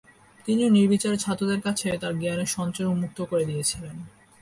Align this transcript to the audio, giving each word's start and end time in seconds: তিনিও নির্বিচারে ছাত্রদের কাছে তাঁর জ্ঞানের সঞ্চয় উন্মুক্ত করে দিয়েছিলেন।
তিনিও 0.45 0.69
নির্বিচারে 0.69 1.17
ছাত্রদের 1.17 1.59
কাছে 1.61 1.87
তাঁর 1.97 2.13
জ্ঞানের 2.19 2.49
সঞ্চয় 2.49 2.91
উন্মুক্ত 2.93 3.19
করে 3.21 3.43
দিয়েছিলেন। 3.45 3.95